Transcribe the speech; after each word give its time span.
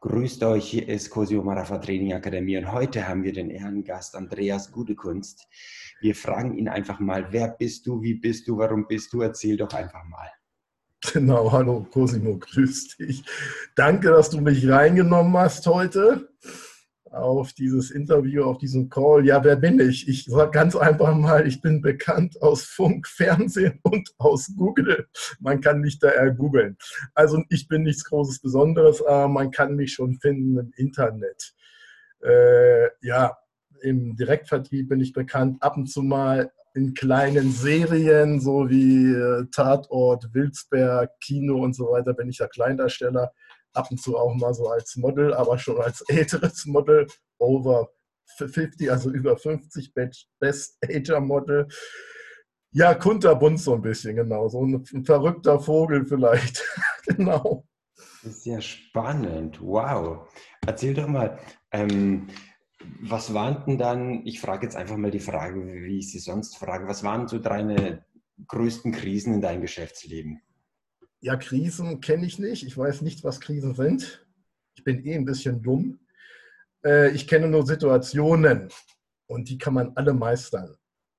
Grüßt 0.00 0.42
euch, 0.42 0.68
hier 0.68 0.88
ist 0.88 1.08
Cosio 1.08 1.42
Marafa 1.42 1.78
Training 1.78 2.12
Akademie 2.12 2.58
und 2.58 2.70
heute 2.70 3.08
haben 3.08 3.24
wir 3.24 3.32
den 3.32 3.48
Ehrengast 3.50 4.14
Andreas 4.14 4.70
Gudekunst. 4.70 5.48
Wir 6.00 6.14
fragen 6.14 6.58
ihn 6.58 6.68
einfach 6.68 7.00
mal, 7.00 7.32
wer 7.32 7.48
bist 7.48 7.86
du, 7.86 8.02
wie 8.02 8.14
bist 8.14 8.46
du, 8.46 8.58
warum 8.58 8.86
bist 8.86 9.12
du? 9.12 9.22
Erzähl 9.22 9.56
doch 9.56 9.72
einfach 9.72 10.04
mal. 10.04 10.30
Genau, 11.12 11.50
hallo 11.50 11.86
Cosimo, 11.90 12.38
grüß 12.38 12.96
dich. 12.98 13.24
Danke, 13.74 14.10
dass 14.10 14.28
du 14.28 14.40
mich 14.40 14.68
reingenommen 14.68 15.36
hast 15.36 15.66
heute 15.66 16.28
auf 17.16 17.52
dieses 17.52 17.90
Interview, 17.90 18.44
auf 18.44 18.58
diesen 18.58 18.88
Call. 18.88 19.26
Ja, 19.26 19.42
wer 19.42 19.56
bin 19.56 19.80
ich? 19.80 20.08
Ich 20.08 20.24
sage 20.24 20.50
ganz 20.50 20.76
einfach 20.76 21.14
mal, 21.14 21.46
ich 21.46 21.60
bin 21.60 21.80
bekannt 21.80 22.40
aus 22.42 22.62
Funk, 22.62 23.06
Fernsehen 23.08 23.80
und 23.82 24.10
aus 24.18 24.52
Google. 24.56 25.08
Man 25.40 25.60
kann 25.60 25.80
mich 25.80 25.98
da 25.98 26.10
eher 26.10 26.32
googeln. 26.32 26.76
Also 27.14 27.42
ich 27.48 27.68
bin 27.68 27.82
nichts 27.82 28.04
Großes 28.04 28.40
Besonderes, 28.40 29.02
aber 29.02 29.28
man 29.28 29.50
kann 29.50 29.74
mich 29.76 29.94
schon 29.94 30.18
finden 30.20 30.58
im 30.58 30.72
Internet. 30.76 31.54
Äh, 32.22 32.88
ja, 33.00 33.36
im 33.82 34.16
Direktvertrieb 34.16 34.88
bin 34.88 35.00
ich 35.00 35.12
bekannt, 35.12 35.62
ab 35.62 35.76
und 35.76 35.86
zu 35.86 36.02
mal 36.02 36.50
in 36.74 36.92
kleinen 36.92 37.52
Serien, 37.52 38.40
so 38.40 38.68
wie 38.68 39.12
äh, 39.12 39.46
Tatort, 39.50 40.34
Wilsberg, 40.34 41.10
Kino 41.20 41.62
und 41.62 41.74
so 41.74 41.90
weiter, 41.90 42.12
bin 42.12 42.28
ich 42.28 42.38
ja 42.38 42.46
Kleindarsteller 42.46 43.32
ab 43.76 43.90
und 43.90 44.00
zu 44.00 44.16
auch 44.16 44.34
mal 44.34 44.54
so 44.54 44.68
als 44.68 44.96
Model, 44.96 45.34
aber 45.34 45.58
schon 45.58 45.80
als 45.80 46.00
älteres 46.08 46.66
Model, 46.66 47.06
over 47.38 47.90
50, 48.38 48.90
also 48.90 49.10
über 49.10 49.36
50, 49.36 49.92
Best 50.40 50.78
Ager 50.84 51.20
Model. 51.20 51.68
Ja, 52.72 52.94
kunterbunt 52.94 53.60
so 53.60 53.74
ein 53.74 53.82
bisschen, 53.82 54.16
genau. 54.16 54.48
So 54.48 54.64
ein, 54.64 54.84
ein 54.92 55.04
verrückter 55.04 55.60
Vogel 55.60 56.06
vielleicht. 56.06 56.62
genau. 57.06 57.66
Das 58.22 58.38
ist 58.38 58.46
ja 58.46 58.60
spannend. 58.60 59.60
Wow. 59.62 60.28
Erzähl 60.66 60.94
doch 60.94 61.06
mal, 61.06 61.38
ähm, 61.70 62.26
was 63.00 63.32
waren 63.32 63.64
denn 63.66 63.78
dann, 63.78 64.26
ich 64.26 64.40
frage 64.40 64.66
jetzt 64.66 64.76
einfach 64.76 64.96
mal 64.96 65.10
die 65.10 65.20
Frage, 65.20 65.64
wie 65.64 65.98
ich 65.98 66.10
sie 66.10 66.18
sonst 66.18 66.56
frage, 66.58 66.86
was 66.86 67.04
waren 67.04 67.28
so 67.28 67.38
deine 67.38 68.04
größten 68.48 68.92
Krisen 68.92 69.34
in 69.34 69.40
deinem 69.40 69.62
Geschäftsleben? 69.62 70.42
Ja, 71.20 71.36
Krisen 71.36 72.00
kenne 72.00 72.26
ich 72.26 72.38
nicht. 72.38 72.64
Ich 72.64 72.76
weiß 72.76 73.02
nicht, 73.02 73.24
was 73.24 73.40
Krisen 73.40 73.74
sind. 73.74 74.26
Ich 74.74 74.84
bin 74.84 75.04
eh 75.04 75.14
ein 75.14 75.24
bisschen 75.24 75.62
dumm. 75.62 75.98
Äh, 76.84 77.10
ich 77.10 77.26
kenne 77.26 77.48
nur 77.48 77.66
Situationen 77.66 78.68
und 79.26 79.48
die 79.48 79.58
kann 79.58 79.74
man 79.74 79.92
alle 79.96 80.12
meistern. 80.12 80.76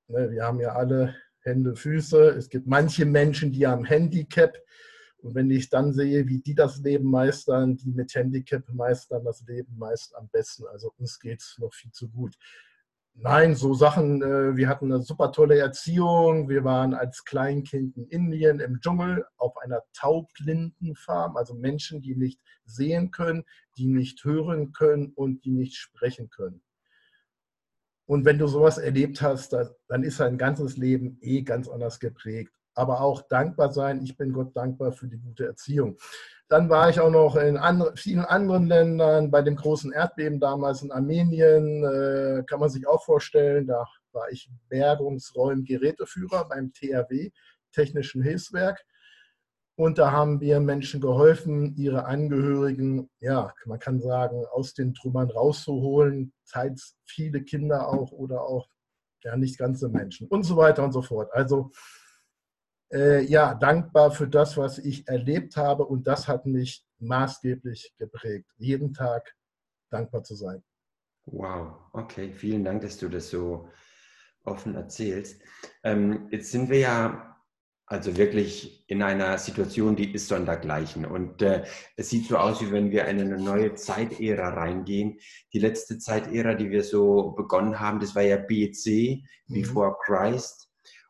Ne, 0.08 0.32
wir 0.32 0.44
haben 0.44 0.60
ja 0.60 0.76
alle 0.76 1.16
Hände, 1.42 1.76
Füße. 1.76 2.30
Es 2.30 2.50
gibt 2.50 2.68
manche 2.68 3.06
Menschen, 3.06 3.52
die 3.52 3.66
haben 3.66 3.86
Handicap. 3.86 4.56
Und 5.18 5.34
wenn 5.34 5.50
ich 5.50 5.70
dann 5.70 5.94
sehe, 5.94 6.28
wie 6.28 6.40
die 6.40 6.54
das 6.54 6.78
Leben 6.78 7.10
meistern, 7.10 7.76
die 7.76 7.92
mit 7.92 8.14
Handicap 8.14 8.64
meistern 8.72 9.26
das 9.26 9.42
Leben 9.48 9.78
meist 9.78 10.16
am 10.16 10.30
besten. 10.30 10.66
Also 10.68 10.94
uns 10.98 11.20
geht 11.20 11.42
es 11.42 11.58
noch 11.58 11.74
viel 11.74 11.92
zu 11.92 12.08
gut. 12.08 12.36
Nein, 13.20 13.56
so 13.56 13.74
Sachen, 13.74 14.22
äh, 14.22 14.56
wir 14.56 14.70
hatten 14.70 14.94
eine 14.94 15.02
super 15.02 15.32
tolle 15.32 15.58
Erziehung. 15.58 16.50
Wir 16.50 16.64
waren 16.64 16.94
als 16.94 17.26
Kleinkind 17.26 17.98
in 17.98 18.06
Indien 18.10 18.60
im 18.60 18.80
Dschungel 18.80 19.26
auf 19.38 19.58
einer 19.58 19.82
Taublindenfarm, 19.94 21.36
also 21.36 21.56
Menschen, 21.56 22.00
die 22.00 22.16
nicht 22.16 22.40
sehen 22.66 23.10
können, 23.10 23.44
die 23.76 23.88
nicht 23.88 24.24
hören 24.24 24.72
können 24.72 25.14
und 25.16 25.46
die 25.46 25.52
nicht 25.52 25.76
sprechen 25.78 26.30
können. 26.30 26.62
Und 28.06 28.24
wenn 28.24 28.38
du 28.38 28.46
sowas 28.46 28.78
erlebt 28.78 29.20
hast, 29.24 29.52
dann 29.52 30.04
ist 30.04 30.20
dein 30.20 30.38
ganzes 30.38 30.78
Leben 30.78 31.18
eh 31.22 31.42
ganz 31.42 31.68
anders 31.68 32.00
geprägt. 32.00 32.54
Aber 32.78 33.02
auch 33.02 33.24
dankbar 33.24 33.74
sein. 33.74 34.04
Ich 34.04 34.16
bin 34.16 34.32
Gott 34.32 34.56
dankbar 34.56 34.92
für 34.92 35.08
die 35.08 35.18
gute 35.18 35.48
Erziehung. 35.48 35.98
Dann 36.48 36.70
war 36.70 36.90
ich 36.90 37.00
auch 37.00 37.10
noch 37.10 37.36
in 37.36 37.58
andre, 37.58 37.92
vielen 37.96 38.24
anderen 38.24 38.68
Ländern, 38.68 39.32
bei 39.32 39.42
dem 39.42 39.56
großen 39.56 39.92
Erdbeben 39.92 40.40
damals 40.40 40.84
in 40.84 40.92
Armenien, 40.92 41.84
äh, 41.84 42.44
kann 42.44 42.60
man 42.60 42.70
sich 42.70 42.88
auch 42.88 43.04
vorstellen, 43.04 43.66
da 43.66 43.84
war 44.12 44.30
ich 44.30 44.50
Bergungsräumgeräteführer 44.70 46.48
beim 46.48 46.72
THW, 46.72 47.32
Technischen 47.72 48.22
Hilfswerk. 48.22 48.86
Und 49.76 49.98
da 49.98 50.12
haben 50.12 50.40
wir 50.40 50.60
Menschen 50.60 51.02
geholfen, 51.02 51.76
ihre 51.76 52.06
Angehörigen, 52.06 53.10
ja, 53.20 53.54
man 53.66 53.80
kann 53.80 54.00
sagen, 54.00 54.46
aus 54.52 54.76
den 54.76 54.94
Trümmern 54.94 55.32
rauszuholen, 55.32 56.32
teils 56.50 56.96
viele 57.06 57.42
Kinder 57.42 57.88
auch 57.88 58.12
oder 58.12 58.42
auch 58.44 58.70
ja, 59.24 59.36
nicht 59.36 59.58
ganze 59.58 59.90
Menschen 59.90 60.28
und 60.28 60.44
so 60.44 60.58
weiter 60.58 60.84
und 60.84 60.94
so 60.94 61.02
fort. 61.02 61.34
Also 61.34 61.72
äh, 62.92 63.24
ja, 63.24 63.54
dankbar 63.54 64.12
für 64.12 64.28
das, 64.28 64.58
was 64.58 64.78
ich 64.78 65.08
erlebt 65.08 65.58
habe 65.58 65.86
und 65.86 66.08
das 66.08 66.28
hat 66.28 66.46
mich 66.46 66.86
maßgeblich 67.00 67.94
geprägt. 67.98 68.50
Jeden 68.58 68.94
Tag 68.94 69.36
dankbar 69.90 70.24
zu 70.24 70.36
sein. 70.36 70.64
Wow, 71.26 71.74
okay, 71.94 72.32
vielen 72.32 72.64
Dank, 72.64 72.82
dass 72.82 72.98
du 72.98 73.10
das 73.10 73.30
so 73.30 73.70
offen 74.44 74.76
erzählst. 74.76 75.42
Ähm, 75.84 76.28
jetzt 76.32 76.52
sind 76.52 76.70
wir 76.70 76.80
ja 76.80 77.38
also 77.90 78.18
wirklich 78.18 78.84
in 78.88 79.02
einer 79.02 79.38
Situation, 79.38 79.96
die 79.96 80.14
ist 80.14 80.28
sondergleichen. 80.28 81.06
Und 81.06 81.42
äh, 81.42 81.64
es 81.96 82.10
sieht 82.10 82.28
so 82.28 82.36
aus, 82.38 82.62
wie 82.62 82.72
wenn 82.72 82.92
wir 82.92 83.06
in 83.06 83.22
eine 83.22 83.38
neue 83.38 83.76
Zeitära 83.76 84.50
reingehen. 84.50 85.20
Die 85.54 85.60
letzte 85.60 85.98
Zeitära, 85.98 86.54
die 86.54 86.70
wir 86.70 86.84
so 86.84 87.32
begonnen 87.32 87.80
haben, 87.80 88.02
das 88.02 88.14
war 88.14 88.24
ja 88.24 88.36
BC, 88.36 89.24
mhm. 89.48 89.54
Before 89.54 89.96
Christ. 90.06 90.67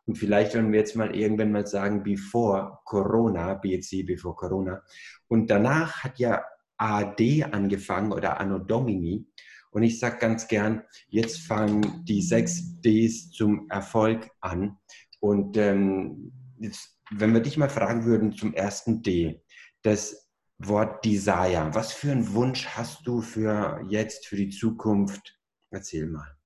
Und 0.07 0.17
vielleicht 0.17 0.53
werden 0.53 0.71
wir 0.71 0.79
jetzt 0.79 0.95
mal 0.95 1.13
irgendwann 1.13 1.51
mal 1.51 1.67
sagen, 1.67 2.01
before 2.01 2.79
Corona, 2.85 3.55
BC, 3.55 4.05
before 4.05 4.35
Corona. 4.35 4.81
Und 5.27 5.49
danach 5.51 6.03
hat 6.03 6.17
ja 6.17 6.43
AD 6.77 7.43
angefangen 7.43 8.13
oder 8.13 8.39
Anno 8.39 8.57
Domini. 8.57 9.27
Und 9.69 9.83
ich 9.83 9.99
sage 9.99 10.17
ganz 10.19 10.47
gern, 10.47 10.83
jetzt 11.09 11.41
fangen 11.41 12.05
die 12.05 12.21
sechs 12.21 12.79
Ds 12.81 13.31
zum 13.31 13.69
Erfolg 13.69 14.31
an. 14.39 14.77
Und 15.19 15.57
ähm, 15.57 16.31
jetzt, 16.59 16.97
wenn 17.11 17.33
wir 17.33 17.41
dich 17.41 17.57
mal 17.57 17.69
fragen 17.69 18.05
würden 18.05 18.31
zum 18.31 18.53
ersten 18.53 19.01
D, 19.01 19.43
das 19.81 20.31
Wort 20.57 21.03
Desire, 21.03 21.69
was 21.73 21.91
für 21.91 22.11
einen 22.11 22.33
Wunsch 22.33 22.65
hast 22.69 23.05
du 23.05 23.21
für 23.21 23.83
jetzt, 23.89 24.25
für 24.25 24.37
die 24.37 24.49
Zukunft? 24.49 25.37
Erzähl 25.69 26.07
mal. 26.07 26.36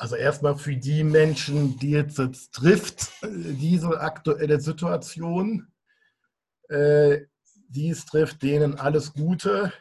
Also 0.00 0.14
erstmal 0.14 0.56
für 0.56 0.76
die 0.76 1.02
Menschen, 1.02 1.76
die 1.76 1.90
jetzt, 1.90 2.18
jetzt 2.18 2.54
trifft, 2.54 3.10
diese 3.24 4.00
aktuelle 4.00 4.60
Situation, 4.60 5.66
äh, 6.68 7.22
die 7.68 7.90
es 7.90 8.06
trifft, 8.06 8.42
denen 8.44 8.78
alles 8.78 9.12
Gute, 9.12 9.72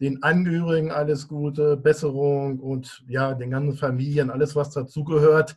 den 0.00 0.24
Angehörigen 0.24 0.90
alles 0.90 1.28
Gute, 1.28 1.76
Besserung 1.76 2.58
und 2.58 3.04
ja, 3.06 3.34
den 3.34 3.50
ganzen 3.52 3.78
Familien, 3.78 4.30
alles, 4.30 4.56
was 4.56 4.70
dazugehört. 4.70 5.54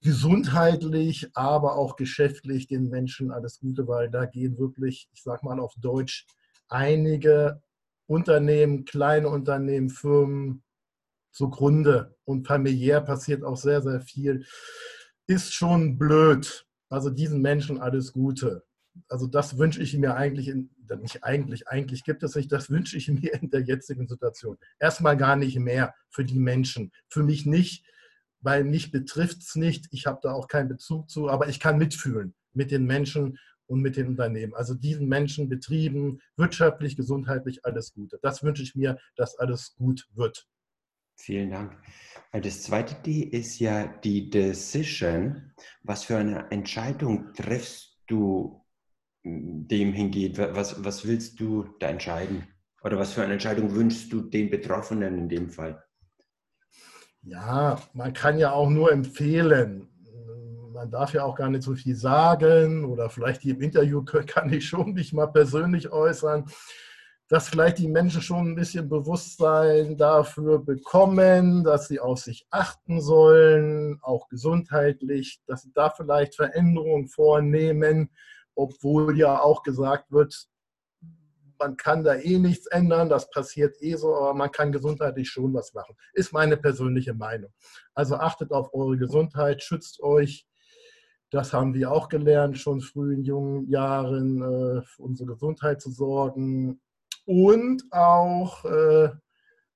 Gesundheitlich, 0.00 1.28
aber 1.34 1.76
auch 1.76 1.96
geschäftlich 1.96 2.66
den 2.66 2.88
Menschen 2.88 3.30
alles 3.30 3.60
Gute, 3.60 3.86
weil 3.86 4.10
da 4.10 4.24
gehen 4.24 4.58
wirklich, 4.58 5.08
ich 5.12 5.22
sag 5.22 5.42
mal 5.42 5.60
auf 5.60 5.74
Deutsch, 5.76 6.26
einige 6.68 7.60
Unternehmen, 8.06 8.86
kleine 8.86 9.28
Unternehmen, 9.28 9.90
Firmen, 9.90 10.62
zugrunde. 11.32 12.14
Und 12.24 12.46
familiär 12.46 13.00
passiert 13.00 13.42
auch 13.42 13.56
sehr, 13.56 13.82
sehr 13.82 14.00
viel. 14.00 14.44
Ist 15.26 15.52
schon 15.52 15.98
blöd. 15.98 16.66
Also 16.88 17.10
diesen 17.10 17.40
Menschen 17.40 17.80
alles 17.80 18.12
Gute. 18.12 18.64
Also 19.08 19.26
das 19.26 19.58
wünsche 19.58 19.82
ich 19.82 19.96
mir 19.96 20.14
eigentlich, 20.16 20.48
in, 20.48 20.70
nicht 21.00 21.24
eigentlich, 21.24 21.68
eigentlich 21.68 22.04
gibt 22.04 22.22
es 22.22 22.34
nicht, 22.36 22.52
das 22.52 22.68
wünsche 22.68 22.98
ich 22.98 23.08
mir 23.08 23.32
in 23.40 23.50
der 23.50 23.62
jetzigen 23.62 24.06
Situation. 24.06 24.58
Erstmal 24.78 25.16
gar 25.16 25.36
nicht 25.36 25.58
mehr 25.58 25.94
für 26.10 26.24
die 26.24 26.38
Menschen. 26.38 26.92
Für 27.08 27.22
mich 27.22 27.46
nicht, 27.46 27.86
weil 28.40 28.64
mich 28.64 28.90
betrifft 28.90 29.38
es 29.38 29.56
nicht. 29.56 29.86
Ich 29.90 30.06
habe 30.06 30.20
da 30.22 30.32
auch 30.32 30.48
keinen 30.48 30.68
Bezug 30.68 31.08
zu, 31.08 31.30
aber 31.30 31.48
ich 31.48 31.60
kann 31.60 31.78
mitfühlen 31.78 32.34
mit 32.52 32.70
den 32.70 32.84
Menschen 32.84 33.38
und 33.66 33.80
mit 33.80 33.96
den 33.96 34.08
Unternehmen. 34.08 34.54
Also 34.54 34.74
diesen 34.74 35.08
Menschen, 35.08 35.48
Betrieben, 35.48 36.20
wirtschaftlich, 36.36 36.96
gesundheitlich 36.96 37.64
alles 37.64 37.94
Gute. 37.94 38.18
Das 38.20 38.42
wünsche 38.42 38.62
ich 38.62 38.74
mir, 38.74 38.98
dass 39.16 39.38
alles 39.38 39.74
gut 39.76 40.06
wird. 40.14 40.46
Vielen 41.24 41.52
Dank. 41.52 41.78
Äh, 42.32 42.40
das 42.40 42.62
zweite 42.64 42.96
D 42.96 43.20
ist 43.20 43.60
ja 43.60 43.86
die 43.86 44.28
Decision. 44.28 45.52
Was 45.84 46.02
für 46.02 46.16
eine 46.16 46.50
Entscheidung 46.50 47.32
triffst 47.32 48.00
du 48.08 48.60
dem 49.24 49.92
hingeht? 49.92 50.36
Was, 50.36 50.84
was 50.84 51.06
willst 51.06 51.38
du 51.38 51.68
da 51.78 51.90
entscheiden? 51.90 52.48
Oder 52.82 52.98
was 52.98 53.12
für 53.12 53.22
eine 53.22 53.34
Entscheidung 53.34 53.72
wünschst 53.72 54.12
du 54.12 54.22
den 54.22 54.50
Betroffenen 54.50 55.16
in 55.16 55.28
dem 55.28 55.48
Fall? 55.48 55.84
Ja, 57.22 57.80
man 57.92 58.12
kann 58.12 58.36
ja 58.36 58.50
auch 58.50 58.68
nur 58.68 58.90
empfehlen. 58.90 59.88
Man 60.72 60.90
darf 60.90 61.14
ja 61.14 61.22
auch 61.22 61.36
gar 61.36 61.50
nicht 61.50 61.62
so 61.62 61.76
viel 61.76 61.94
sagen 61.94 62.84
oder 62.84 63.08
vielleicht 63.08 63.44
im 63.44 63.60
Interview 63.60 64.02
kann 64.26 64.52
ich 64.52 64.66
schon 64.66 64.92
mich 64.94 65.12
mal 65.12 65.28
persönlich 65.28 65.92
äußern 65.92 66.46
dass 67.32 67.48
vielleicht 67.48 67.78
die 67.78 67.88
Menschen 67.88 68.20
schon 68.20 68.48
ein 68.48 68.54
bisschen 68.54 68.90
Bewusstsein 68.90 69.96
dafür 69.96 70.62
bekommen, 70.62 71.64
dass 71.64 71.88
sie 71.88 71.98
auf 71.98 72.18
sich 72.18 72.46
achten 72.50 73.00
sollen, 73.00 73.98
auch 74.02 74.28
gesundheitlich, 74.28 75.40
dass 75.46 75.62
sie 75.62 75.72
da 75.72 75.88
vielleicht 75.88 76.36
Veränderungen 76.36 77.08
vornehmen, 77.08 78.10
obwohl 78.54 79.16
ja 79.16 79.40
auch 79.40 79.62
gesagt 79.62 80.12
wird, 80.12 80.46
man 81.58 81.78
kann 81.78 82.04
da 82.04 82.16
eh 82.16 82.38
nichts 82.38 82.66
ändern, 82.66 83.08
das 83.08 83.30
passiert 83.30 83.80
eh 83.80 83.94
so, 83.94 84.14
aber 84.14 84.34
man 84.34 84.50
kann 84.50 84.70
gesundheitlich 84.70 85.30
schon 85.30 85.54
was 85.54 85.72
machen. 85.72 85.96
Ist 86.12 86.34
meine 86.34 86.58
persönliche 86.58 87.14
Meinung. 87.14 87.54
Also 87.94 88.16
achtet 88.16 88.52
auf 88.52 88.74
eure 88.74 88.98
Gesundheit, 88.98 89.62
schützt 89.62 90.02
euch. 90.02 90.46
Das 91.30 91.54
haben 91.54 91.72
wir 91.72 91.92
auch 91.92 92.10
gelernt, 92.10 92.58
schon 92.58 92.82
früh 92.82 93.14
in 93.14 93.24
jungen 93.24 93.70
Jahren, 93.70 94.42
äh, 94.42 94.82
für 94.82 95.02
unsere 95.02 95.32
Gesundheit 95.32 95.80
zu 95.80 95.90
sorgen 95.90 96.78
und 97.24 97.84
auch 97.90 98.64
äh, 98.64 99.10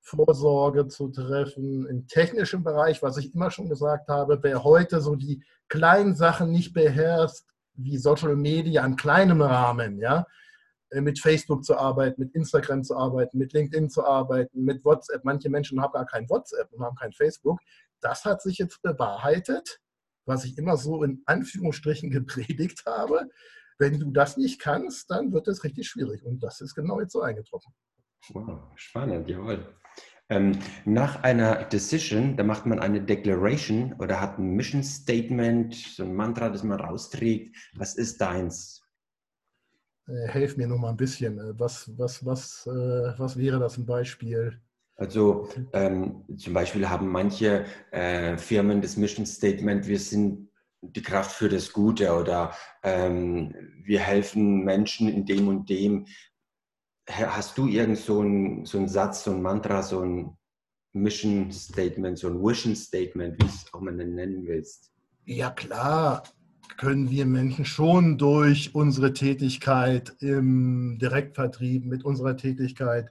Vorsorge 0.00 0.86
zu 0.86 1.08
treffen 1.08 1.86
im 1.86 2.06
technischen 2.06 2.62
Bereich, 2.62 3.02
was 3.02 3.16
ich 3.16 3.34
immer 3.34 3.50
schon 3.50 3.68
gesagt 3.68 4.08
habe. 4.08 4.38
Wer 4.40 4.62
heute 4.62 5.00
so 5.00 5.16
die 5.16 5.42
kleinen 5.68 6.14
Sachen 6.14 6.52
nicht 6.52 6.72
beherrscht, 6.72 7.44
wie 7.74 7.98
Social 7.98 8.36
Media 8.36 8.84
im 8.84 8.96
kleinen 8.96 9.42
Rahmen, 9.42 9.98
ja, 9.98 10.26
äh, 10.90 11.00
mit 11.00 11.18
Facebook 11.18 11.64
zu 11.64 11.76
arbeiten, 11.76 12.22
mit 12.22 12.34
Instagram 12.34 12.84
zu 12.84 12.96
arbeiten, 12.96 13.38
mit 13.38 13.52
LinkedIn 13.52 13.90
zu 13.90 14.04
arbeiten, 14.04 14.64
mit 14.64 14.84
WhatsApp. 14.84 15.24
Manche 15.24 15.50
Menschen 15.50 15.80
haben 15.82 15.92
gar 15.92 16.06
kein 16.06 16.28
WhatsApp 16.28 16.72
und 16.72 16.84
haben 16.84 16.96
kein 16.96 17.12
Facebook. 17.12 17.58
Das 18.00 18.24
hat 18.24 18.42
sich 18.42 18.58
jetzt 18.58 18.82
bewahrheitet, 18.82 19.80
was 20.24 20.44
ich 20.44 20.56
immer 20.56 20.76
so 20.76 21.02
in 21.02 21.22
Anführungsstrichen 21.26 22.10
gepredigt 22.10 22.84
habe. 22.86 23.28
Wenn 23.78 23.98
du 24.00 24.10
das 24.10 24.36
nicht 24.36 24.60
kannst, 24.60 25.10
dann 25.10 25.32
wird 25.32 25.48
es 25.48 25.64
richtig 25.64 25.88
schwierig. 25.88 26.24
Und 26.24 26.42
das 26.42 26.60
ist 26.60 26.74
genau 26.74 27.00
jetzt 27.00 27.12
so 27.12 27.20
eingetroffen. 27.20 27.72
Wow, 28.30 28.60
spannend, 28.74 29.28
jawohl. 29.28 29.74
Ähm, 30.28 30.58
nach 30.84 31.22
einer 31.22 31.64
Decision, 31.64 32.36
da 32.36 32.42
macht 32.42 32.66
man 32.66 32.80
eine 32.80 33.00
Declaration 33.00 33.92
oder 34.00 34.20
hat 34.20 34.38
ein 34.38 34.56
Mission 34.56 34.82
Statement, 34.82 35.74
so 35.74 36.02
ein 36.02 36.14
Mantra, 36.14 36.48
das 36.48 36.64
man 36.64 36.80
rausträgt. 36.80 37.56
Was 37.76 37.94
ist 37.94 38.20
deins? 38.20 38.82
Äh, 40.08 40.28
helf 40.28 40.56
mir 40.56 40.66
noch 40.66 40.78
mal 40.78 40.90
ein 40.90 40.96
bisschen. 40.96 41.38
Äh, 41.38 41.58
was, 41.58 41.92
was, 41.96 42.24
was, 42.24 42.66
äh, 42.66 43.18
was 43.18 43.36
wäre 43.36 43.60
das 43.60 43.76
ein 43.76 43.86
Beispiel? 43.86 44.60
Also 44.96 45.48
ähm, 45.74 46.24
zum 46.36 46.54
Beispiel 46.54 46.88
haben 46.88 47.08
manche 47.08 47.66
äh, 47.90 48.36
Firmen 48.38 48.80
das 48.80 48.96
Mission 48.96 49.26
Statement, 49.26 49.86
wir 49.86 49.98
sind 49.98 50.45
die 50.92 51.02
Kraft 51.02 51.32
für 51.32 51.48
das 51.48 51.72
Gute 51.72 52.14
oder 52.14 52.52
ähm, 52.82 53.54
wir 53.84 54.00
helfen 54.00 54.64
Menschen 54.64 55.08
in 55.08 55.24
dem 55.24 55.48
und 55.48 55.68
dem. 55.68 56.06
Hast 57.08 57.56
du 57.56 57.68
irgend 57.68 57.98
so 57.98 58.20
einen 58.20 58.66
so 58.66 58.84
Satz, 58.86 59.24
so 59.24 59.30
ein 59.30 59.42
Mantra, 59.42 59.82
so 59.82 60.00
ein 60.00 60.36
Mission 60.92 61.52
Statement, 61.52 62.18
so 62.18 62.28
ein 62.28 62.40
Vision 62.40 62.74
Statement, 62.74 63.40
wie 63.40 63.46
es 63.46 63.72
auch 63.72 63.80
mal 63.80 63.92
nennen 63.92 64.46
willst? 64.46 64.92
Ja 65.24 65.50
klar, 65.50 66.22
können 66.76 67.10
wir 67.10 67.26
Menschen 67.26 67.64
schon 67.64 68.18
durch 68.18 68.74
unsere 68.74 69.12
Tätigkeit 69.12 70.14
im 70.20 70.98
Direktvertrieb, 71.00 71.84
mit 71.84 72.04
unserer 72.04 72.36
Tätigkeit, 72.36 73.10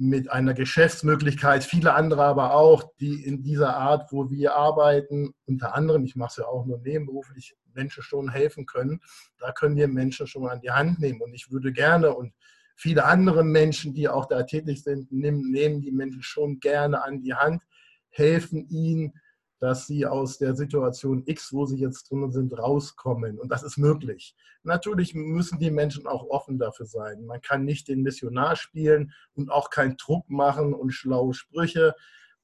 mit 0.00 0.30
einer 0.30 0.54
Geschäftsmöglichkeit, 0.54 1.62
viele 1.62 1.92
andere 1.92 2.24
aber 2.24 2.54
auch, 2.54 2.82
die 3.00 3.22
in 3.22 3.42
dieser 3.42 3.76
Art, 3.76 4.10
wo 4.12 4.30
wir 4.30 4.54
arbeiten, 4.54 5.34
unter 5.44 5.74
anderem, 5.74 6.04
ich 6.04 6.16
mache 6.16 6.30
es 6.30 6.36
ja 6.38 6.46
auch 6.46 6.64
nur 6.64 6.78
nebenberuflich, 6.78 7.54
Menschen 7.74 8.02
schon 8.02 8.30
helfen 8.30 8.64
können. 8.64 9.00
Da 9.38 9.52
können 9.52 9.76
wir 9.76 9.88
Menschen 9.88 10.26
schon 10.26 10.48
an 10.48 10.62
die 10.62 10.70
Hand 10.70 11.00
nehmen. 11.00 11.20
Und 11.20 11.34
ich 11.34 11.50
würde 11.50 11.70
gerne 11.70 12.14
und 12.14 12.32
viele 12.76 13.04
andere 13.04 13.44
Menschen, 13.44 13.92
die 13.92 14.08
auch 14.08 14.24
da 14.24 14.42
tätig 14.44 14.82
sind, 14.82 15.12
nehmen, 15.12 15.82
die 15.82 15.92
Menschen 15.92 16.22
schon 16.22 16.60
gerne 16.60 17.04
an 17.04 17.20
die 17.20 17.34
Hand, 17.34 17.62
helfen 18.08 18.66
ihnen, 18.70 19.12
dass 19.60 19.86
sie 19.86 20.06
aus 20.06 20.38
der 20.38 20.56
Situation 20.56 21.22
X, 21.26 21.52
wo 21.52 21.66
sie 21.66 21.76
jetzt 21.76 22.10
drin 22.10 22.32
sind, 22.32 22.58
rauskommen. 22.58 23.38
Und 23.38 23.52
das 23.52 23.62
ist 23.62 23.76
möglich. 23.76 24.34
Natürlich 24.62 25.14
müssen 25.14 25.58
die 25.58 25.70
Menschen 25.70 26.06
auch 26.06 26.24
offen 26.28 26.58
dafür 26.58 26.86
sein. 26.86 27.26
Man 27.26 27.42
kann 27.42 27.66
nicht 27.66 27.86
den 27.86 28.02
Missionar 28.02 28.56
spielen 28.56 29.12
und 29.34 29.50
auch 29.50 29.68
keinen 29.68 29.98
Druck 29.98 30.28
machen 30.30 30.72
und 30.72 30.92
schlaue 30.92 31.34
Sprüche. 31.34 31.94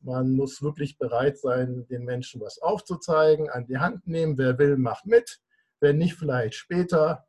Man 0.01 0.33
muss 0.33 0.63
wirklich 0.63 0.99
bereit 0.99 1.39
sein, 1.39 1.87
den 1.89 2.05
Menschen 2.05 2.43
was 2.43 2.59
aufzuzeigen, 2.59 3.49
an 3.49 3.67
die 3.67 3.79
Hand 3.79 4.07
nehmen. 4.07 4.37
Wer 4.37 4.59
will, 4.59 4.77
macht 4.77 5.07
mit. 5.07 5.41
Wer 5.81 5.95
nicht, 5.95 6.15
vielleicht 6.15 6.55
später. 6.55 7.27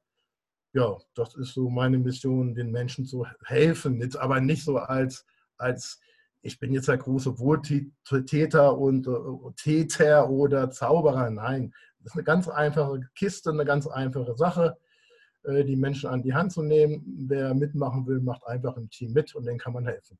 Ja, 0.73 0.97
das 1.15 1.33
ist 1.35 1.53
so 1.53 1.69
meine 1.69 1.97
Mission, 1.97 2.55
den 2.55 2.71
Menschen 2.71 3.05
zu 3.05 3.25
helfen. 3.45 4.01
Jetzt 4.01 4.17
aber 4.17 4.41
nicht 4.41 4.65
so 4.65 4.77
als, 4.77 5.25
als 5.57 6.01
ich 6.41 6.59
bin 6.59 6.73
jetzt 6.73 6.87
der 6.87 6.97
große 6.97 7.39
Wohltäter 7.39 8.77
und 8.77 9.07
äh, 9.07 9.51
Täter 9.55 10.29
oder 10.29 10.69
Zauberer. 10.69 11.29
Nein, 11.29 11.73
das 11.99 12.13
ist 12.13 12.15
eine 12.15 12.23
ganz 12.23 12.47
einfache 12.47 13.01
Kiste, 13.15 13.49
eine 13.49 13.65
ganz 13.65 13.87
einfache 13.87 14.35
Sache, 14.35 14.77
äh, 15.43 15.63
die 15.63 15.75
Menschen 15.75 16.09
an 16.09 16.21
die 16.21 16.33
Hand 16.33 16.51
zu 16.51 16.63
nehmen. 16.63 17.03
Wer 17.27 17.53
mitmachen 17.53 18.05
will, 18.07 18.19
macht 18.19 18.45
einfach 18.45 18.77
im 18.77 18.89
Team 18.89 19.13
mit 19.13 19.35
und 19.35 19.45
denen 19.45 19.59
kann 19.59 19.73
man 19.73 19.85
helfen. 19.85 20.17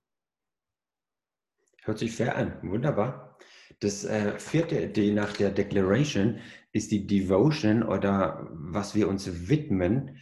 Hört 1.83 1.99
sich 1.99 2.15
fair 2.15 2.35
an, 2.35 2.57
wunderbar. 2.63 3.37
Das 3.79 4.03
äh, 4.03 4.37
vierte 4.39 4.89
D 4.89 5.13
nach 5.13 5.33
der 5.33 5.51
Declaration 5.51 6.39
ist 6.71 6.91
die 6.91 7.07
Devotion 7.07 7.83
oder 7.83 8.47
was 8.51 8.95
wir 8.95 9.07
uns 9.07 9.47
widmen. 9.47 10.17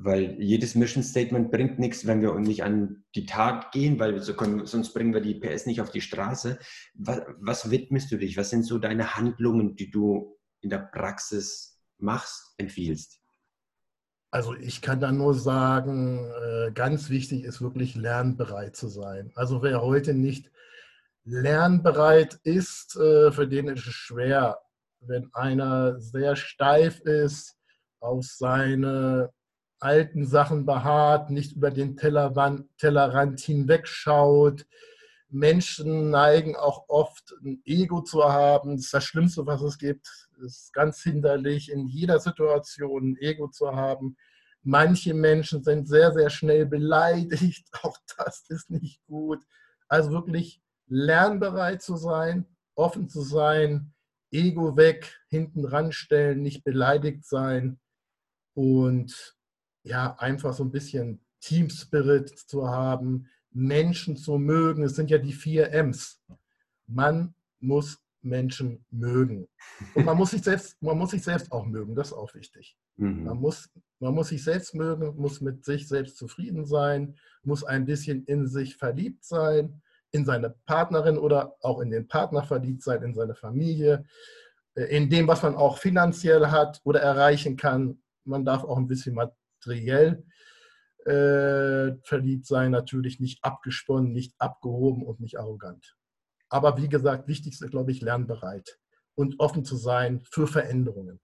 Weil 0.00 0.40
jedes 0.40 0.74
Mission 0.74 1.02
Statement 1.02 1.50
bringt 1.50 1.78
nichts, 1.78 2.06
wenn 2.06 2.22
wir 2.22 2.34
nicht 2.38 2.62
an 2.62 3.04
die 3.14 3.26
Tat 3.26 3.72
gehen, 3.72 3.98
weil 3.98 4.20
so 4.20 4.34
können, 4.34 4.64
sonst 4.66 4.92
bringen 4.94 5.12
wir 5.12 5.20
die 5.20 5.34
PS 5.34 5.66
nicht 5.66 5.80
auf 5.80 5.90
die 5.90 6.00
Straße. 6.00 6.58
Was, 6.94 7.22
was 7.40 7.70
widmest 7.70 8.12
du 8.12 8.16
dich? 8.16 8.36
Was 8.36 8.50
sind 8.50 8.64
so 8.64 8.78
deine 8.78 9.16
Handlungen, 9.16 9.74
die 9.74 9.90
du 9.90 10.38
in 10.60 10.70
der 10.70 10.78
Praxis 10.78 11.80
machst, 11.98 12.54
empfiehlst? 12.58 13.20
Also 14.30 14.54
ich 14.54 14.82
kann 14.82 15.00
da 15.00 15.10
nur 15.10 15.34
sagen, 15.34 16.30
äh, 16.30 16.70
ganz 16.72 17.08
wichtig 17.08 17.44
ist 17.44 17.62
wirklich 17.62 17.94
lernbereit 17.94 18.76
zu 18.76 18.88
sein. 18.88 19.32
Also 19.34 19.62
wer 19.62 19.80
heute 19.80 20.12
nicht 20.12 20.50
lernbereit 21.24 22.38
ist, 22.44 22.96
äh, 22.96 23.32
für 23.32 23.48
den 23.48 23.68
ist 23.68 23.86
es 23.86 23.94
schwer. 23.94 24.58
Wenn 25.00 25.30
einer 25.32 25.98
sehr 26.00 26.36
steif 26.36 27.00
ist 27.00 27.56
auf 28.00 28.24
seine 28.24 29.32
alten 29.80 30.26
Sachen 30.26 30.66
beharrt, 30.66 31.30
nicht 31.30 31.56
über 31.56 31.70
den 31.70 31.96
Tellerrand 31.96 33.40
hinwegschaut. 33.40 34.66
Menschen 35.30 36.10
neigen 36.10 36.56
auch 36.56 36.88
oft 36.88 37.34
ein 37.44 37.60
Ego 37.64 38.00
zu 38.00 38.24
haben. 38.24 38.76
Das 38.76 38.86
ist 38.86 38.94
das 38.94 39.04
Schlimmste, 39.04 39.46
was 39.46 39.60
es 39.62 39.78
gibt. 39.78 40.08
Es 40.44 40.62
ist 40.62 40.72
ganz 40.72 41.02
hinderlich, 41.02 41.70
in 41.70 41.86
jeder 41.86 42.18
Situation 42.18 43.10
ein 43.10 43.16
Ego 43.18 43.48
zu 43.48 43.74
haben. 43.74 44.16
Manche 44.62 45.14
Menschen 45.14 45.62
sind 45.62 45.88
sehr, 45.88 46.12
sehr 46.12 46.30
schnell 46.30 46.66
beleidigt. 46.66 47.68
Auch 47.82 47.98
das 48.16 48.44
ist 48.48 48.70
nicht 48.70 49.04
gut. 49.06 49.44
Also 49.88 50.10
wirklich 50.10 50.60
lernbereit 50.86 51.82
zu 51.82 51.96
sein, 51.96 52.46
offen 52.74 53.08
zu 53.08 53.20
sein, 53.20 53.92
Ego 54.30 54.76
weg, 54.76 55.20
hinten 55.28 55.64
ranstellen, 55.64 56.42
nicht 56.42 56.64
beleidigt 56.64 57.24
sein 57.24 57.78
und 58.54 59.37
ja, 59.88 60.14
einfach 60.18 60.52
so 60.52 60.64
ein 60.64 60.70
bisschen 60.70 61.20
Team 61.40 61.70
Spirit 61.70 62.28
zu 62.38 62.68
haben, 62.68 63.26
Menschen 63.50 64.16
zu 64.16 64.38
mögen. 64.38 64.82
Es 64.84 64.94
sind 64.94 65.10
ja 65.10 65.18
die 65.18 65.32
vier 65.32 65.72
M's. 65.72 66.20
Man 66.86 67.34
muss 67.60 67.98
Menschen 68.20 68.84
mögen. 68.90 69.48
Und 69.94 70.04
man 70.04 70.16
muss 70.16 70.32
sich 70.32 70.42
selbst, 70.42 70.80
man 70.82 70.98
muss 70.98 71.10
sich 71.10 71.22
selbst 71.22 71.50
auch 71.52 71.64
mögen, 71.64 71.94
das 71.94 72.08
ist 72.08 72.12
auch 72.12 72.34
wichtig. 72.34 72.76
Mhm. 72.96 73.24
Man, 73.24 73.38
muss, 73.38 73.70
man 74.00 74.14
muss 74.14 74.28
sich 74.28 74.42
selbst 74.44 74.74
mögen, 74.74 75.14
muss 75.16 75.40
mit 75.40 75.64
sich 75.64 75.88
selbst 75.88 76.16
zufrieden 76.16 76.66
sein, 76.66 77.16
muss 77.42 77.64
ein 77.64 77.86
bisschen 77.86 78.24
in 78.24 78.46
sich 78.46 78.76
verliebt 78.76 79.24
sein, 79.24 79.80
in 80.10 80.24
seine 80.24 80.54
Partnerin 80.66 81.18
oder 81.18 81.54
auch 81.62 81.80
in 81.80 81.90
den 81.90 82.08
Partner 82.08 82.42
verliebt 82.42 82.82
sein, 82.82 83.02
in 83.02 83.14
seine 83.14 83.34
Familie, 83.34 84.04
äh, 84.74 84.84
in 84.84 85.08
dem, 85.08 85.28
was 85.28 85.42
man 85.42 85.54
auch 85.54 85.78
finanziell 85.78 86.48
hat 86.48 86.80
oder 86.84 87.00
erreichen 87.00 87.56
kann. 87.56 88.02
Man 88.24 88.44
darf 88.44 88.64
auch 88.64 88.76
ein 88.76 88.88
bisschen 88.88 89.14
materiell 89.68 90.24
äh, 91.04 91.96
verliebt 92.02 92.46
sein, 92.46 92.70
natürlich 92.70 93.20
nicht 93.20 93.44
abgesponnen, 93.44 94.12
nicht 94.12 94.34
abgehoben 94.38 95.02
und 95.04 95.20
nicht 95.20 95.38
arrogant. 95.38 95.96
Aber 96.48 96.76
wie 96.78 96.88
gesagt, 96.88 97.28
wichtigste, 97.28 97.68
glaube 97.68 97.92
ich, 97.92 98.00
lernbereit 98.00 98.78
und 99.14 99.38
offen 99.38 99.64
zu 99.64 99.76
sein 99.76 100.20
für 100.20 100.46
Veränderungen. 100.46 101.20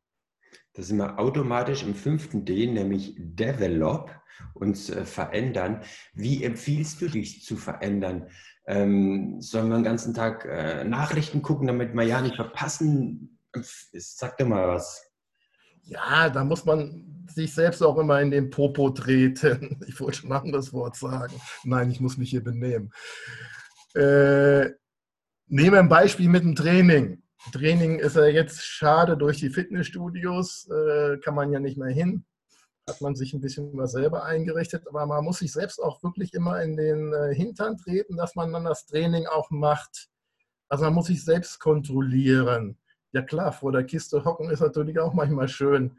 Das 0.74 0.88
sind 0.88 0.98
wir 0.98 1.18
automatisch 1.18 1.82
im 1.82 1.94
fünften 1.94 2.44
D, 2.44 2.66
nämlich 2.66 3.14
Develop, 3.18 4.10
uns 4.54 4.90
äh, 4.90 5.04
verändern. 5.04 5.82
Wie 6.12 6.42
empfiehlst 6.42 7.00
du 7.00 7.08
dich 7.08 7.44
zu 7.44 7.56
verändern? 7.56 8.28
Ähm, 8.66 9.40
sollen 9.40 9.68
wir 9.68 9.76
den 9.76 9.84
ganzen 9.84 10.14
Tag 10.14 10.44
äh, 10.44 10.84
Nachrichten 10.84 11.42
gucken, 11.42 11.66
damit 11.66 11.94
wir 11.94 12.02
ja 12.04 12.20
nicht 12.20 12.36
verpassen? 12.36 13.38
Sag 13.52 14.36
dir 14.36 14.46
mal 14.46 14.66
was. 14.66 15.13
Ja, 15.84 16.30
da 16.30 16.44
muss 16.44 16.64
man 16.64 17.26
sich 17.28 17.54
selbst 17.54 17.82
auch 17.82 17.98
immer 17.98 18.20
in 18.20 18.30
den 18.30 18.50
Popo 18.50 18.90
treten. 18.90 19.78
Ich 19.86 20.00
wollte 20.00 20.18
schon 20.18 20.32
ein 20.32 20.40
anderes 20.40 20.72
Wort 20.72 20.96
sagen. 20.96 21.34
Nein, 21.64 21.90
ich 21.90 22.00
muss 22.00 22.16
mich 22.16 22.30
hier 22.30 22.42
benehmen. 22.42 22.92
Äh, 23.94 24.70
nehme 25.46 25.78
ein 25.78 25.88
Beispiel 25.88 26.28
mit 26.28 26.42
dem 26.42 26.54
Training. 26.54 27.22
Training 27.52 27.98
ist 27.98 28.16
ja 28.16 28.24
jetzt 28.26 28.62
schade 28.62 29.16
durch 29.16 29.38
die 29.38 29.50
Fitnessstudios, 29.50 30.68
äh, 30.70 31.18
kann 31.18 31.34
man 31.34 31.52
ja 31.52 31.60
nicht 31.60 31.76
mehr 31.76 31.92
hin. 31.92 32.24
hat 32.88 33.00
man 33.00 33.14
sich 33.14 33.32
ein 33.32 33.40
bisschen 33.40 33.74
mal 33.74 33.86
selber 33.86 34.24
eingerichtet, 34.24 34.86
aber 34.88 35.06
man 35.06 35.24
muss 35.24 35.38
sich 35.38 35.52
selbst 35.52 35.78
auch 35.82 36.02
wirklich 36.02 36.34
immer 36.34 36.62
in 36.62 36.76
den 36.76 37.12
äh, 37.14 37.34
Hintern 37.34 37.78
treten, 37.78 38.16
dass 38.16 38.34
man 38.34 38.52
dann 38.52 38.64
das 38.64 38.86
Training 38.86 39.26
auch 39.26 39.50
macht. 39.50 40.08
Also 40.68 40.84
man 40.84 40.94
muss 40.94 41.06
sich 41.06 41.24
selbst 41.24 41.60
kontrollieren. 41.60 42.78
Ja 43.14 43.22
klar, 43.22 43.52
vor 43.52 43.70
der 43.70 43.84
Kiste 43.84 44.24
hocken 44.24 44.50
ist 44.50 44.60
natürlich 44.60 44.98
auch 44.98 45.14
manchmal 45.14 45.46
schön, 45.46 45.96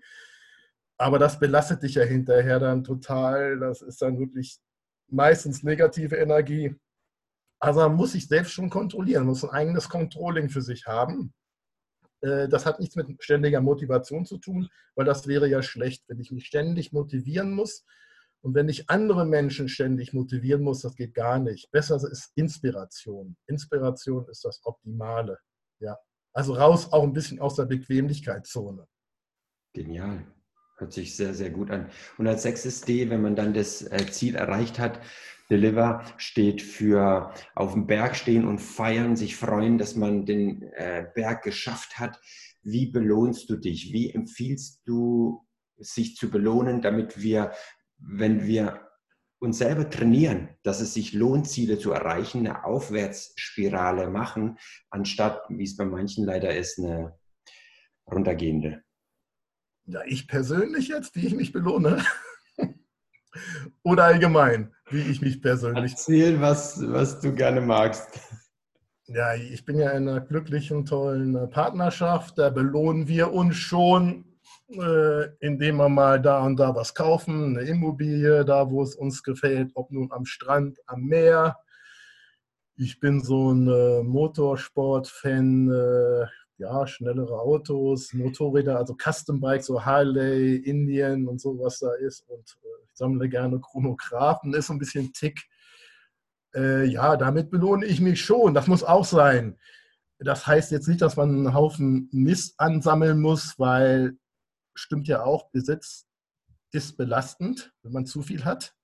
aber 0.98 1.18
das 1.18 1.40
belastet 1.40 1.82
dich 1.82 1.96
ja 1.96 2.04
hinterher 2.04 2.60
dann 2.60 2.84
total. 2.84 3.58
Das 3.58 3.82
ist 3.82 4.02
dann 4.02 4.20
wirklich 4.20 4.60
meistens 5.08 5.64
negative 5.64 6.18
Energie. 6.18 6.76
Also 7.58 7.80
man 7.80 7.96
muss 7.96 8.12
sich 8.12 8.28
selbst 8.28 8.52
schon 8.52 8.70
kontrollieren, 8.70 9.26
muss 9.26 9.46
ein 9.46 9.50
eigenes 9.52 9.88
Controlling 9.88 10.50
für 10.50 10.62
sich 10.62 10.88
haben. 10.88 11.34
Äh, 12.20 12.50
das 12.50 12.66
hat 12.66 12.82
nichts 12.82 12.98
mit 12.98 13.08
ständiger 13.24 13.62
Motivation 13.62 14.26
zu 14.26 14.38
tun, 14.38 14.70
weil 14.96 15.06
das 15.06 15.26
wäre 15.26 15.48
ja 15.48 15.62
schlecht, 15.62 16.04
wenn 16.08 16.20
ich 16.20 16.32
mich 16.32 16.48
ständig 16.48 16.92
motivieren 16.92 17.52
muss. 17.52 17.86
Und 18.42 18.56
wenn 18.56 18.68
ich 18.68 18.90
andere 18.90 19.26
Menschen 19.26 19.70
ständig 19.70 20.12
motivieren 20.14 20.64
muss, 20.64 20.82
das 20.82 20.96
geht 20.96 21.14
gar 21.14 21.40
nicht. 21.40 21.72
Besser 21.72 21.96
ist 21.96 22.32
Inspiration. 22.36 23.38
Inspiration 23.48 24.28
ist 24.28 24.44
das 24.44 24.60
Optimale. 24.66 25.40
Ja. 25.80 25.98
Also 26.36 26.54
raus 26.54 26.92
auch 26.92 27.04
ein 27.04 27.14
bisschen 27.14 27.40
aus 27.40 27.56
der 27.56 27.66
Bequemlichkeitszone. 27.66 28.86
Genial. 29.74 30.26
Hört 30.78 30.92
sich 30.92 31.16
sehr, 31.16 31.34
sehr 31.34 31.50
gut 31.50 31.72
an. 31.72 31.90
Und 32.18 32.28
als 32.28 32.44
sechstes 32.44 32.82
D, 32.82 33.10
wenn 33.10 33.22
man 33.22 33.38
dann 33.38 33.54
das 33.54 33.82
äh, 33.82 34.06
Ziel 34.12 34.36
erreicht 34.36 34.78
hat, 34.78 35.00
Deliver 35.50 36.04
steht 36.18 36.62
für 36.62 37.34
auf 37.54 37.74
dem 37.74 37.88
Berg 37.88 38.18
stehen 38.18 38.46
und 38.46 38.60
feiern, 38.60 39.16
sich 39.16 39.38
freuen, 39.38 39.78
dass 39.78 39.96
man 39.96 40.26
den 40.26 40.64
äh, 40.74 41.06
Berg 41.14 41.44
geschafft 41.44 42.00
hat. 42.00 42.20
Wie 42.64 42.88
belohnst 42.88 43.50
du 43.50 43.56
dich? 43.56 43.94
Wie 43.94 44.12
empfiehlst 44.12 44.82
du, 44.86 45.46
sich 45.78 46.16
zu 46.16 46.30
belohnen, 46.30 46.82
damit 46.82 47.22
wir, 47.22 47.52
wenn 47.98 48.46
wir 48.46 48.85
uns 49.46 49.58
selber 49.58 49.90
trainieren, 49.90 50.50
dass 50.64 50.82
es 50.82 50.94
sich 50.94 51.14
lohnt, 51.14 51.48
Ziele 51.48 51.78
zu 51.78 51.92
erreichen, 51.92 52.40
eine 52.40 52.66
Aufwärtsspirale 52.66 54.10
machen, 54.10 54.58
anstatt, 54.90 55.42
wie 55.50 55.64
es 55.64 55.78
bei 55.78 55.86
manchen 55.86 56.26
leider 56.26 56.56
ist, 56.56 56.80
eine 56.80 57.18
runtergehende? 58.12 58.84
Ja, 59.86 60.02
ich 60.06 60.28
persönlich 60.28 60.88
jetzt, 60.88 61.16
wie 61.16 61.28
ich 61.28 61.36
mich 61.36 61.52
belohne. 61.52 62.04
Oder 63.84 64.06
allgemein, 64.06 64.74
wie 64.90 65.02
ich 65.02 65.22
mich 65.22 65.42
persönlich. 65.42 65.92
Erzähl, 65.92 66.42
was, 66.42 66.82
was 66.82 67.20
du 67.20 67.34
gerne 67.34 67.62
magst. 67.62 68.20
Ja, 69.08 69.36
ich 69.36 69.64
bin 69.66 69.78
ja 69.78 69.92
in 69.92 70.10
einer 70.10 70.22
glücklichen, 70.22 70.86
tollen 70.86 71.50
Partnerschaft. 71.52 72.40
Da 72.40 72.50
belohnen 72.50 73.08
wir 73.08 73.32
uns 73.32 73.56
schon, 73.58 74.35
indem 74.68 75.78
wir 75.78 75.90
mal 75.90 76.22
da 76.22 76.44
und 76.44 76.58
da 76.58 76.74
was 76.76 76.96
kaufen, 76.96 77.58
eine 77.58 77.68
Immobilie, 77.68 78.44
da 78.46 78.70
wo 78.70 78.82
es 78.82 78.96
uns 78.96 79.22
gefällt, 79.22 79.72
ob 79.76 79.92
nun 79.92 80.12
am 80.12 80.26
Strand, 80.26 80.80
am 80.88 81.04
Meer. 81.04 81.58
Ich 82.76 83.00
bin 83.00 83.22
so 83.22 83.52
ein 83.52 83.68
äh, 83.68 84.04
Motorsport-Fan. 84.04 85.72
Äh, 85.72 86.26
ja, 86.58 86.88
schnellere 86.88 87.40
Autos, 87.40 88.14
Motorräder, 88.14 88.78
also 88.78 88.96
Custom 88.96 89.40
Bikes, 89.40 89.68
so 89.68 89.84
Harley, 89.84 90.58
Indien 90.58 91.28
und 91.28 91.42
so, 91.42 91.60
was 91.60 91.80
da 91.80 91.92
ist. 91.96 92.24
Und 92.30 92.58
äh, 92.64 92.86
ich 92.86 92.96
sammle 92.96 93.28
gerne 93.28 93.60
Chronographen, 93.60 94.54
ist 94.54 94.70
ein 94.70 94.80
bisschen 94.80 95.12
Tick. 95.14 95.42
Äh, 96.56 96.86
ja, 96.86 97.18
damit 97.18 97.50
belohne 97.50 97.86
ich 97.86 98.00
mich 98.00 98.22
schon. 98.22 98.54
Das 98.54 98.68
muss 98.68 98.84
auch 98.84 99.06
sein. 99.06 99.58
Das 100.20 100.48
heißt 100.48 100.72
jetzt 100.72 100.88
nicht, 100.88 101.02
dass 101.02 101.18
man 101.18 101.30
einen 101.30 101.54
Haufen 101.54 102.10
Mist 102.14 102.56
ansammeln 102.58 103.20
muss, 103.20 103.60
weil 103.60 104.16
stimmt 104.76 105.08
ja 105.08 105.24
auch, 105.24 105.50
Besitz 105.52 106.08
ist 106.72 106.98
belastend, 106.98 107.74
wenn 107.84 107.94
man 107.94 108.06
zu 108.06 108.22
viel 108.22 108.46
hat. 108.46 108.76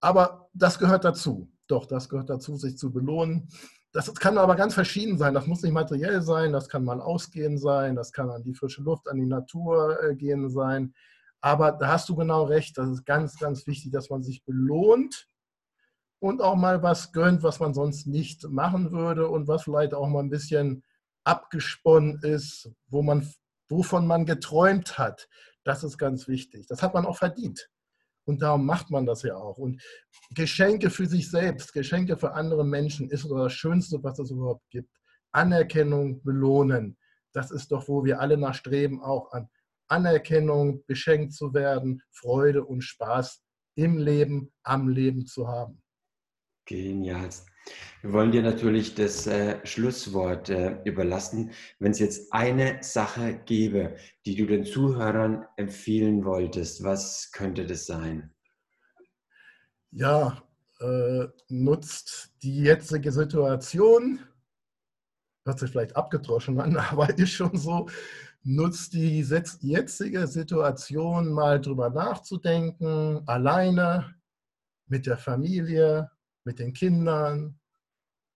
Aber 0.00 0.48
das 0.52 0.78
gehört 0.78 1.04
dazu. 1.04 1.50
Doch, 1.66 1.86
das 1.86 2.08
gehört 2.08 2.30
dazu, 2.30 2.56
sich 2.56 2.78
zu 2.78 2.92
belohnen. 2.92 3.48
Das 3.92 4.14
kann 4.14 4.38
aber 4.38 4.54
ganz 4.54 4.74
verschieden 4.74 5.18
sein. 5.18 5.34
Das 5.34 5.46
muss 5.46 5.62
nicht 5.62 5.72
materiell 5.72 6.22
sein, 6.22 6.52
das 6.52 6.68
kann 6.68 6.84
mal 6.84 7.00
ausgehen 7.00 7.58
sein, 7.58 7.96
das 7.96 8.12
kann 8.12 8.30
an 8.30 8.42
die 8.42 8.54
frische 8.54 8.82
Luft, 8.82 9.08
an 9.08 9.16
die 9.18 9.26
Natur 9.26 10.02
äh, 10.02 10.14
gehen 10.14 10.50
sein. 10.50 10.94
Aber 11.40 11.72
da 11.72 11.88
hast 11.88 12.08
du 12.08 12.16
genau 12.16 12.44
recht, 12.44 12.76
das 12.76 12.88
ist 12.90 13.04
ganz, 13.06 13.38
ganz 13.38 13.66
wichtig, 13.66 13.92
dass 13.92 14.10
man 14.10 14.22
sich 14.22 14.44
belohnt 14.44 15.28
und 16.20 16.42
auch 16.42 16.56
mal 16.56 16.82
was 16.82 17.12
gönnt, 17.12 17.42
was 17.42 17.60
man 17.60 17.74
sonst 17.74 18.06
nicht 18.06 18.48
machen 18.48 18.90
würde 18.90 19.28
und 19.28 19.46
was 19.46 19.62
vielleicht 19.62 19.94
auch 19.94 20.08
mal 20.08 20.20
ein 20.20 20.30
bisschen 20.30 20.82
abgesponnen 21.24 22.20
ist, 22.22 22.70
wo 22.88 23.02
man, 23.02 23.28
wovon 23.68 24.06
man 24.06 24.26
geträumt 24.26 24.98
hat. 24.98 25.28
Das 25.64 25.84
ist 25.84 25.98
ganz 25.98 26.28
wichtig. 26.28 26.66
Das 26.66 26.82
hat 26.82 26.94
man 26.94 27.06
auch 27.06 27.16
verdient. 27.16 27.68
Und 28.24 28.42
darum 28.42 28.66
macht 28.66 28.90
man 28.90 29.06
das 29.06 29.22
ja 29.22 29.36
auch. 29.36 29.56
Und 29.56 29.82
Geschenke 30.34 30.90
für 30.90 31.06
sich 31.06 31.30
selbst, 31.30 31.72
Geschenke 31.72 32.16
für 32.16 32.32
andere 32.32 32.64
Menschen 32.64 33.10
ist 33.10 33.26
das 33.30 33.52
Schönste, 33.52 34.02
was 34.02 34.18
es 34.18 34.30
überhaupt 34.30 34.68
gibt. 34.70 34.90
Anerkennung, 35.32 36.22
belohnen. 36.22 36.98
Das 37.32 37.50
ist 37.50 37.72
doch, 37.72 37.88
wo 37.88 38.04
wir 38.04 38.20
alle 38.20 38.36
nachstreben, 38.36 39.00
auch 39.00 39.32
an 39.32 39.48
Anerkennung, 39.88 40.84
beschenkt 40.86 41.32
zu 41.32 41.54
werden, 41.54 42.02
Freude 42.10 42.64
und 42.64 42.82
Spaß 42.82 43.42
im 43.76 43.96
Leben, 43.96 44.52
am 44.62 44.88
Leben 44.88 45.26
zu 45.26 45.48
haben. 45.48 45.82
Genial. 46.66 47.30
Wir 48.02 48.12
wollen 48.12 48.30
dir 48.30 48.42
natürlich 48.42 48.94
das 48.94 49.26
äh, 49.26 49.58
Schlusswort 49.66 50.50
äh, 50.50 50.80
überlassen. 50.84 51.50
Wenn 51.80 51.90
es 51.90 51.98
jetzt 51.98 52.32
eine 52.32 52.78
Sache 52.82 53.40
gäbe, 53.44 53.96
die 54.24 54.36
du 54.36 54.46
den 54.46 54.64
Zuhörern 54.64 55.44
empfehlen 55.56 56.24
wolltest, 56.24 56.84
was 56.84 57.32
könnte 57.32 57.66
das 57.66 57.86
sein? 57.86 58.32
Ja, 59.90 60.42
äh, 60.80 61.26
nutzt 61.48 62.34
die 62.42 62.62
jetzige 62.62 63.10
Situation, 63.10 64.20
hört 65.44 65.58
sich 65.58 65.70
vielleicht 65.70 65.96
abgedroschen 65.96 66.60
an, 66.60 66.76
aber 66.90 67.18
ist 67.18 67.30
schon 67.30 67.56
so, 67.56 67.88
nutzt 68.44 68.92
die 68.92 69.22
jetzige 69.22 70.26
Situation 70.28 71.32
mal 71.32 71.60
drüber 71.60 71.90
nachzudenken, 71.90 73.22
alleine, 73.26 74.14
mit 74.86 75.06
der 75.06 75.18
Familie, 75.18 76.10
mit 76.44 76.58
den 76.60 76.72
Kindern, 76.72 77.57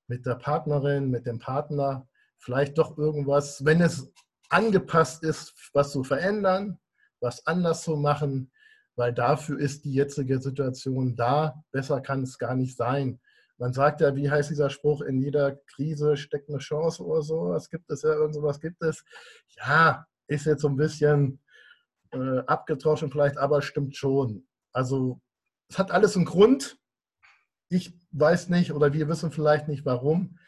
mit 0.08 0.26
der 0.26 0.34
Partnerin, 0.34 1.10
mit 1.10 1.26
dem 1.26 1.38
Partner, 1.38 2.08
vielleicht 2.38 2.78
doch 2.78 2.98
irgendwas, 2.98 3.64
wenn 3.64 3.80
es 3.80 4.12
angepasst 4.48 5.22
ist, 5.22 5.54
was 5.72 5.92
zu 5.92 6.04
verändern, 6.04 6.78
was 7.20 7.46
anders 7.46 7.82
zu 7.82 7.96
machen, 7.96 8.50
weil 8.96 9.14
dafür 9.14 9.58
ist 9.58 9.84
die 9.84 9.94
jetzige 9.94 10.40
Situation 10.40 11.16
da. 11.16 11.62
Besser 11.70 12.00
kann 12.00 12.22
es 12.22 12.38
gar 12.38 12.54
nicht 12.54 12.76
sein. 12.76 13.20
Man 13.58 13.72
sagt 13.72 14.00
ja, 14.00 14.14
wie 14.16 14.30
heißt 14.30 14.50
dieser 14.50 14.70
Spruch, 14.70 15.02
in 15.02 15.20
jeder 15.20 15.56
Krise 15.66 16.16
steckt 16.16 16.48
eine 16.50 16.58
Chance 16.58 17.04
oder 17.04 17.22
so. 17.22 17.50
Was 17.50 17.70
gibt 17.70 17.90
es 17.90 18.02
ja, 18.02 18.12
irgend 18.12 18.34
sowas 18.34 18.60
gibt 18.60 18.82
es. 18.82 19.04
Ja, 19.56 20.06
ist 20.26 20.46
jetzt 20.46 20.62
so 20.62 20.68
ein 20.68 20.76
bisschen 20.76 21.40
äh, 22.10 22.40
abgetroschen 22.40 23.10
vielleicht, 23.10 23.38
aber 23.38 23.62
stimmt 23.62 23.96
schon. 23.96 24.46
Also 24.72 25.20
es 25.68 25.78
hat 25.78 25.90
alles 25.90 26.16
einen 26.16 26.26
Grund 26.26 26.78
ich 27.72 27.98
weiß 28.10 28.50
nicht 28.50 28.72
oder 28.72 28.92
wir 28.92 29.08
wissen 29.08 29.30
vielleicht 29.30 29.66
nicht 29.66 29.86
warum, 29.86 30.38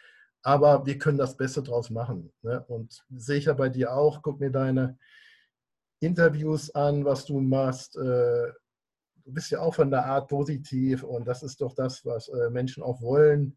aber 0.42 0.84
wir 0.84 0.98
können 0.98 1.16
das 1.16 1.36
Beste 1.36 1.62
draus 1.62 1.88
machen. 1.88 2.30
Ne? 2.42 2.62
Und 2.68 3.02
sehe 3.16 3.38
ich 3.38 3.46
ja 3.46 3.54
bei 3.54 3.70
dir 3.70 3.94
auch, 3.94 4.20
guck 4.22 4.40
mir 4.40 4.50
deine 4.50 4.98
Interviews 6.00 6.74
an, 6.74 7.04
was 7.04 7.24
du 7.24 7.40
machst. 7.40 7.96
Äh, 7.96 8.00
du 8.00 9.32
bist 9.32 9.50
ja 9.50 9.60
auch 9.60 9.74
von 9.74 9.90
der 9.90 10.04
Art 10.04 10.28
positiv 10.28 11.02
und 11.02 11.26
das 11.26 11.42
ist 11.42 11.62
doch 11.62 11.74
das, 11.74 12.04
was 12.04 12.28
äh, 12.28 12.50
Menschen 12.50 12.82
auch 12.82 13.00
wollen. 13.00 13.56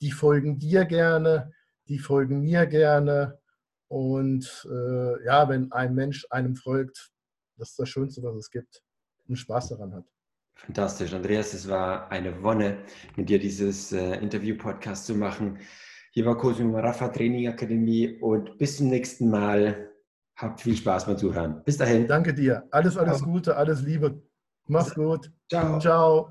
Die 0.00 0.12
folgen 0.12 0.60
dir 0.60 0.84
gerne, 0.84 1.50
die 1.88 1.98
folgen 1.98 2.42
mir 2.42 2.66
gerne. 2.66 3.36
Und 3.88 4.68
äh, 4.70 5.24
ja, 5.24 5.48
wenn 5.48 5.72
ein 5.72 5.94
Mensch 5.94 6.24
einem 6.30 6.54
folgt, 6.54 7.10
das 7.56 7.70
ist 7.70 7.78
das 7.80 7.88
Schönste, 7.88 8.22
was 8.22 8.36
es 8.36 8.50
gibt 8.50 8.80
und 9.26 9.34
Spaß 9.36 9.70
daran 9.70 9.92
hat. 9.92 10.04
Fantastisch, 10.58 11.14
Andreas. 11.14 11.54
Es 11.54 11.68
war 11.68 12.10
eine 12.10 12.42
Wonne, 12.42 12.78
mit 13.16 13.28
dir 13.28 13.38
dieses 13.38 13.92
äh, 13.92 14.16
Interview-Podcast 14.16 15.06
zu 15.06 15.14
machen. 15.14 15.58
Hier 16.12 16.26
war 16.26 16.36
Cosimo 16.36 16.78
Rafa 16.78 17.08
Training 17.08 17.48
Akademie 17.48 18.18
und 18.20 18.58
bis 18.58 18.76
zum 18.76 18.88
nächsten 18.88 19.30
Mal. 19.30 19.90
Habt 20.36 20.60
viel 20.60 20.76
Spaß 20.76 21.06
beim 21.06 21.16
Zuhören. 21.16 21.62
Bis 21.64 21.78
dahin. 21.78 22.06
Danke 22.06 22.32
dir. 22.32 22.64
Alles, 22.70 22.96
alles 22.96 23.22
Gute, 23.22 23.56
alles 23.56 23.82
Liebe. 23.82 24.22
Mach's 24.68 24.94
gut. 24.94 25.32
Ciao. 25.48 25.78
Ciao. 25.80 26.26